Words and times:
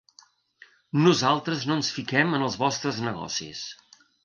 Nosaltres 1.07 1.67
no 1.73 1.77
ens 1.81 1.93
fiquem 1.97 2.35
en 2.39 2.47
els 2.49 2.59
vostres 2.65 3.01
negocis. 3.11 3.65